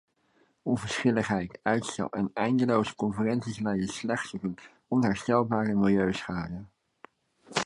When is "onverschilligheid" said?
0.63-1.59